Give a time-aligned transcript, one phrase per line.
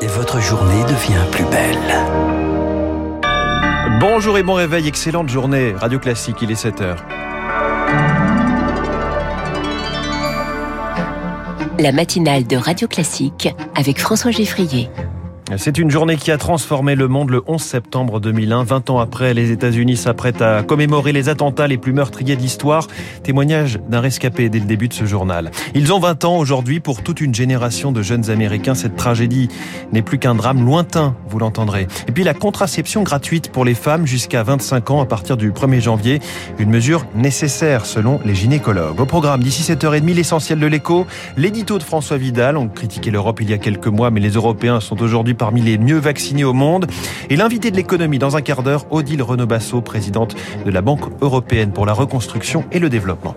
[0.00, 1.76] et votre journée devient plus belle.
[4.00, 5.74] Bonjour et bon réveil, excellente journée.
[5.78, 6.96] Radio Classique, il est 7h.
[11.78, 14.90] La matinale de Radio Classique avec François Geffrier.
[15.54, 18.64] C'est une journée qui a transformé le monde le 11 septembre 2001.
[18.64, 22.88] 20 ans après, les États-Unis s'apprêtent à commémorer les attentats les plus meurtriers de l'histoire.
[23.22, 25.52] Témoignage d'un rescapé dès le début de ce journal.
[25.76, 28.74] Ils ont 20 ans aujourd'hui pour toute une génération de jeunes Américains.
[28.74, 29.46] Cette tragédie
[29.92, 31.86] n'est plus qu'un drame lointain, vous l'entendrez.
[32.08, 35.80] Et puis la contraception gratuite pour les femmes jusqu'à 25 ans à partir du 1er
[35.80, 36.20] janvier.
[36.58, 39.00] Une mesure nécessaire selon les gynécologues.
[39.00, 41.06] Au programme d'ici 7h30, l'essentiel de l'écho.
[41.36, 42.56] L'édito de François Vidal.
[42.56, 45.78] On critiquait l'Europe il y a quelques mois, mais les Européens sont aujourd'hui parmi les
[45.78, 46.86] mieux vaccinés au monde.
[47.30, 51.72] Et l'invité de l'économie dans un quart d'heure, Odile Renaud-Basso, présidente de la Banque européenne
[51.72, 53.34] pour la reconstruction et le développement.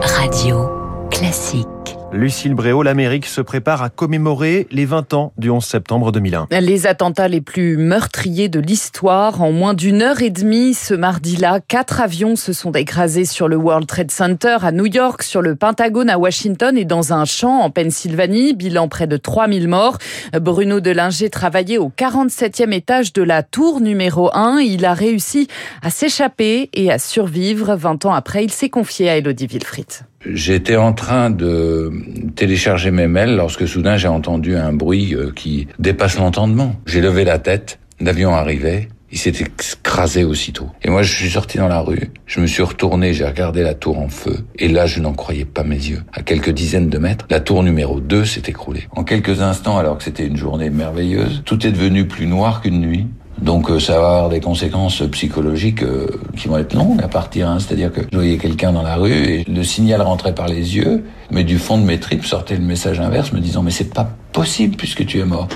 [0.00, 0.68] Radio
[1.10, 1.81] classique.
[2.12, 6.48] Lucille Bréau, l'Amérique se prépare à commémorer les 20 ans du 11 septembre 2001.
[6.60, 9.40] Les attentats les plus meurtriers de l'histoire.
[9.40, 13.56] En moins d'une heure et demie, ce mardi-là, quatre avions se sont écrasés sur le
[13.56, 17.60] World Trade Center à New York, sur le Pentagone à Washington et dans un champ
[17.60, 18.52] en Pennsylvanie.
[18.52, 19.96] Bilan près de 3000 morts.
[20.38, 24.58] Bruno Delinger travaillait au 47e étage de la tour numéro 1.
[24.60, 25.48] Il a réussi
[25.80, 27.74] à s'échapper et à survivre.
[27.74, 30.04] 20 ans après, il s'est confié à Elodie Wilfried.
[30.24, 31.90] J'étais en train de
[32.36, 36.76] télécharger mes mails lorsque soudain j'ai entendu un bruit euh, qui dépasse l'entendement.
[36.86, 40.68] J'ai levé la tête, l'avion arrivait, il s'est écrasé aussitôt.
[40.82, 43.74] Et moi je suis sorti dans la rue, je me suis retourné, j'ai regardé la
[43.74, 46.02] tour en feu, et là je n'en croyais pas mes yeux.
[46.12, 48.88] À quelques dizaines de mètres, la tour numéro 2 s'est écroulée.
[48.92, 52.80] En quelques instants, alors que c'était une journée merveilleuse, tout est devenu plus noir qu'une
[52.80, 53.06] nuit.
[53.40, 57.48] Donc euh, ça va avoir des conséquences psychologiques euh, qui vont être longues à partir.
[57.48, 57.58] Hein.
[57.58, 61.04] C'est-à-dire que je voyais quelqu'un dans la rue et le signal rentrait par les yeux,
[61.30, 64.08] mais du fond de mes tripes sortait le message inverse me disant mais c'est pas
[64.32, 65.48] possible puisque tu es mort.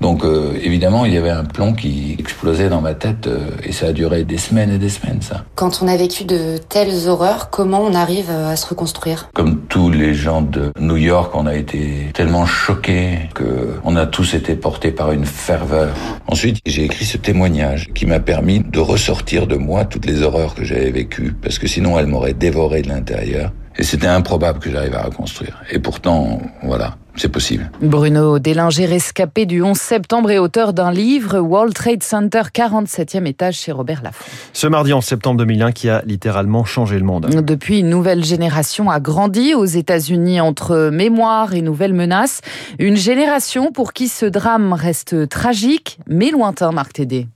[0.00, 3.72] Donc euh, évidemment, il y avait un plomb qui explosait dans ma tête euh, et
[3.72, 5.44] ça a duré des semaines et des semaines ça.
[5.54, 9.28] Quand on a vécu de telles horreurs, comment on arrive à se reconstruire?
[9.34, 14.06] Comme tous les gens de New York, on a été tellement choqués que on a
[14.06, 15.94] tous été portés par une ferveur.
[16.26, 20.54] Ensuite, j'ai écrit ce témoignage qui m'a permis de ressortir de moi toutes les horreurs
[20.54, 23.52] que j'avais vécues parce que sinon elles m'auraient dévoré de l'intérieur.
[23.76, 25.62] Et c'était improbable que j'arrive à reconstruire.
[25.70, 27.70] Et pourtant, voilà, c'est possible.
[27.80, 33.58] Bruno Délinger, rescapé du 11 septembre et auteur d'un livre, World Trade Center, 47e étage
[33.58, 34.24] chez Robert Laffont.
[34.52, 37.28] Ce mardi 11 septembre 2001 qui a littéralement changé le monde.
[37.42, 42.40] Depuis, une nouvelle génération a grandi aux États-Unis entre mémoire et nouvelles menaces.
[42.78, 47.26] Une génération pour qui ce drame reste tragique, mais lointain, Marc Tédé.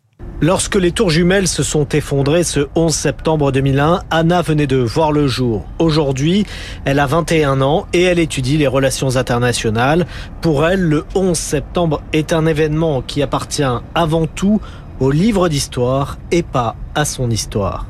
[0.47, 5.11] Lorsque les tours jumelles se sont effondrées ce 11 septembre 2001, Anna venait de voir
[5.11, 5.65] le jour.
[5.79, 6.45] Aujourd'hui,
[6.85, 10.05] elle a 21 ans et elle étudie les relations internationales.
[10.43, 13.63] Pour elle, le 11 septembre est un événement qui appartient
[13.95, 14.61] avant tout
[15.01, 17.87] au livre d'histoire et pas à son histoire.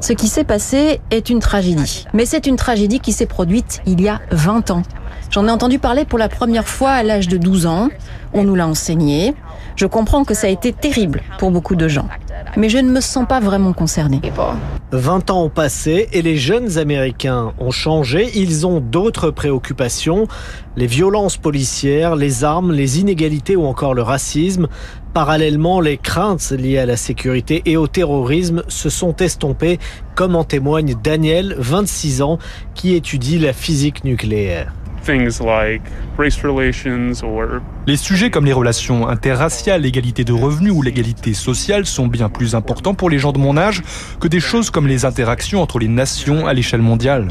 [0.00, 2.06] Ce qui s'est passé est une tragédie.
[2.12, 4.82] Mais c'est une tragédie qui s'est produite il y a 20 ans.
[5.36, 7.90] J'en ai entendu parler pour la première fois à l'âge de 12 ans.
[8.32, 9.34] On nous l'a enseigné.
[9.74, 12.08] Je comprends que ça a été terrible pour beaucoup de gens.
[12.56, 14.22] Mais je ne me sens pas vraiment concernée.
[14.92, 18.30] 20 ans ont passé et les jeunes Américains ont changé.
[18.34, 20.26] Ils ont d'autres préoccupations.
[20.74, 24.68] Les violences policières, les armes, les inégalités ou encore le racisme.
[25.12, 29.80] Parallèlement, les craintes liées à la sécurité et au terrorisme se sont estompées,
[30.14, 32.38] comme en témoigne Daniel, 26 ans,
[32.74, 34.72] qui étudie la physique nucléaire.
[37.86, 42.54] Les sujets comme les relations interraciales, l'égalité de revenus ou l'égalité sociale sont bien plus
[42.54, 43.82] importants pour les gens de mon âge
[44.20, 47.28] que des choses comme les interactions entre les nations à l'échelle mondiale.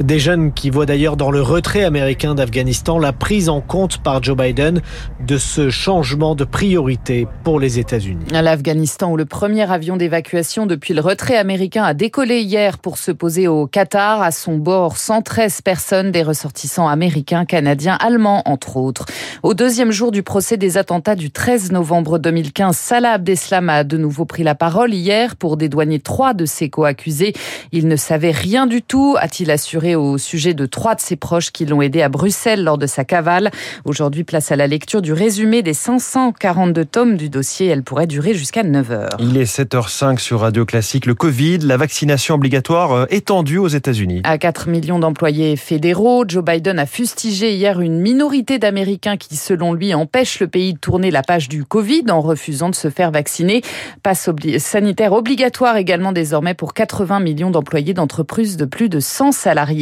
[0.00, 4.22] Des jeunes qui voient d'ailleurs dans le retrait américain d'Afghanistan la prise en compte par
[4.22, 4.80] Joe Biden
[5.26, 8.24] de ce changement de priorité pour les États-Unis.
[8.32, 12.96] À l'Afghanistan, où le premier avion d'évacuation depuis le retrait américain a décollé hier pour
[12.96, 18.76] se poser au Qatar, à son bord 113 personnes, des ressortissants américains, canadiens, allemands entre
[18.76, 19.04] autres.
[19.42, 23.96] Au deuxième jour du procès des attentats du 13 novembre 2015, Salah Abdeslam a de
[23.96, 27.32] nouveau pris la parole hier pour dédouaner trois de ses co-accusés.
[27.72, 31.50] Il ne savait rien du tout, a-t-il assuré au sujet de trois de ses proches
[31.50, 33.50] qui l'ont aidé à Bruxelles lors de sa cavale.
[33.84, 37.66] Aujourd'hui, place à la lecture du résumé des 542 tomes du dossier.
[37.66, 39.16] Elle pourrait durer jusqu'à 9 heures.
[39.18, 41.06] Il est 7h05 sur Radio Classique.
[41.06, 44.22] Le Covid, la vaccination obligatoire euh, étendue aux États-Unis.
[44.24, 49.72] À 4 millions d'employés fédéraux, Joe Biden a fustigé hier une minorité d'Américains qui, selon
[49.72, 53.10] lui, empêche le pays de tourner la page du Covid en refusant de se faire
[53.10, 53.62] vacciner.
[54.02, 59.77] Passe sanitaire obligatoire également désormais pour 80 millions d'employés d'entreprises de plus de 100 salariés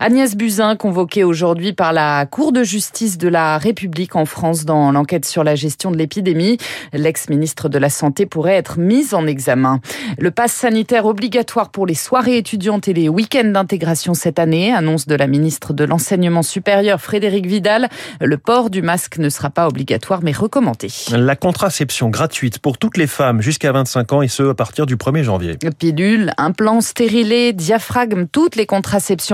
[0.00, 4.92] Agnès Buzyn, convoquée aujourd'hui par la Cour de justice de la République en France dans
[4.92, 6.58] l'enquête sur la gestion de l'épidémie.
[6.92, 9.80] L'ex-ministre de la Santé pourrait être mise en examen.
[10.18, 15.06] Le pass sanitaire obligatoire pour les soirées étudiantes et les week-ends d'intégration cette année, annonce
[15.06, 17.88] de la ministre de l'Enseignement supérieur Frédéric Vidal.
[18.20, 20.88] Le port du masque ne sera pas obligatoire mais recommandé.
[21.10, 24.96] La contraception gratuite pour toutes les femmes jusqu'à 25 ans et ce à partir du
[24.96, 25.58] 1er janvier.
[25.78, 29.25] Pilule, implant stérilé, diaphragme, toutes les contraceptions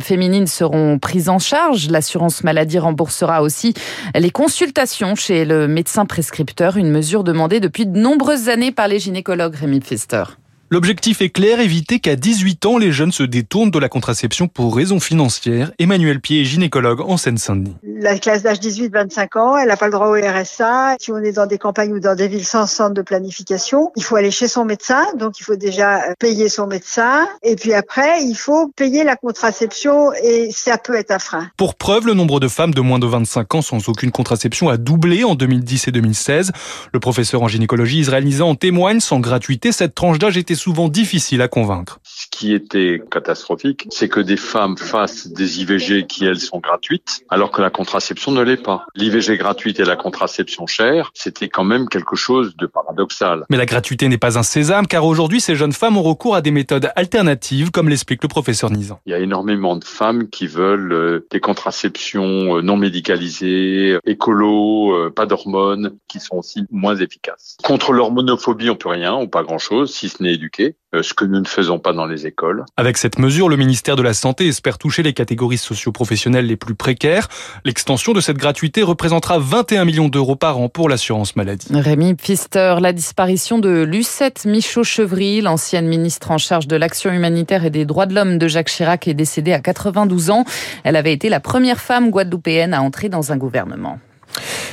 [0.00, 1.88] féminines seront prises en charge.
[1.88, 3.74] L'assurance maladie remboursera aussi
[4.14, 8.98] les consultations chez le médecin prescripteur, une mesure demandée depuis de nombreuses années par les
[8.98, 10.24] gynécologues Rémi Pfister.
[10.72, 14.76] L'objectif est clair, éviter qu'à 18 ans, les jeunes se détournent de la contraception pour
[14.76, 15.72] raisons financières.
[15.80, 17.74] Emmanuel Pied est gynécologue en Seine-Saint-Denis.
[17.82, 20.94] La classe d'âge 18-25 ans, elle n'a pas le droit au RSA.
[21.00, 24.04] Si on est dans des campagnes ou dans des villes sans centre de planification, il
[24.04, 25.04] faut aller chez son médecin.
[25.18, 27.26] Donc, il faut déjà payer son médecin.
[27.42, 31.48] Et puis après, il faut payer la contraception et ça peut être un frein.
[31.56, 34.76] Pour preuve, le nombre de femmes de moins de 25 ans sans aucune contraception a
[34.76, 36.52] doublé en 2010 et 2016.
[36.92, 39.00] Le professeur en gynécologie israélien en témoigne.
[39.00, 41.98] Sans gratuité, cette tranche d'âge était souvent difficile à convaincre.
[42.04, 47.22] Ce qui était catastrophique, c'est que des femmes fassent des IVG qui, elles, sont gratuites,
[47.30, 48.84] alors que la contraception ne l'est pas.
[48.94, 53.44] L'IVG gratuite et la contraception chère, c'était quand même quelque chose de paradoxal.
[53.48, 56.42] Mais la gratuité n'est pas un sésame, car aujourd'hui, ces jeunes femmes ont recours à
[56.42, 59.00] des méthodes alternatives, comme l'explique le professeur Nizan.
[59.06, 64.92] Il y a énormément de femmes qui veulent euh, des contraceptions euh, non médicalisées, écolo,
[64.92, 67.56] euh, pas d'hormones, qui sont aussi moins efficaces.
[67.64, 70.49] Contre l'hormonophobie, on peut rien, ou pas grand-chose, si ce n'est éduquer
[70.94, 72.64] euh, ce que nous ne faisons pas dans les écoles.
[72.76, 76.74] Avec cette mesure, le ministère de la Santé espère toucher les catégories socioprofessionnelles les plus
[76.74, 77.28] précaires.
[77.64, 81.68] L'extension de cette gratuité représentera 21 millions d'euros par an pour l'assurance maladie.
[81.70, 87.70] Rémi Pfister, la disparition de Lucette Michaud-Chevry, l'ancienne ministre en charge de l'action humanitaire et
[87.70, 90.44] des droits de l'homme de Jacques Chirac, est décédée à 92 ans.
[90.84, 93.98] Elle avait été la première femme guadeloupéenne à entrer dans un gouvernement.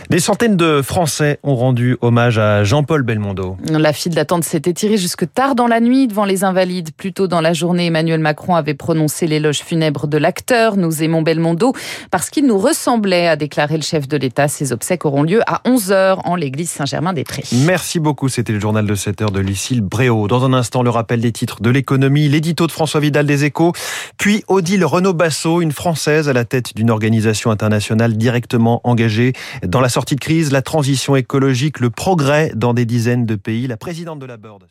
[0.10, 3.58] Des centaines de Français ont rendu hommage à Jean-Paul Belmondo.
[3.70, 6.92] La file d'attente s'est étirée jusque tard dans la nuit devant les Invalides.
[6.96, 10.78] Plus tôt dans la journée, Emmanuel Macron avait prononcé l'éloge funèbre de l'acteur.
[10.78, 11.74] Nous aimons Belmondo
[12.10, 14.48] parce qu'il nous ressemblait, a déclaré le chef de l'État.
[14.48, 17.44] Ses obsèques auront lieu à 11h en l'église Saint-Germain-des-Prés.
[17.66, 18.30] Merci beaucoup.
[18.30, 20.28] C'était le journal de 7 h de Lucille Bréau.
[20.28, 23.74] Dans un instant, le rappel des titres de l'économie, l'édito de François Vidal des Échos,
[24.18, 29.34] puis Odile Renaud-Basso, une Française à la tête d'une organisation internationale directement engagée
[29.78, 33.68] dans la sortie de crise, la transition écologique, le progrès dans des dizaines de pays.
[33.68, 34.64] La présidente de la Board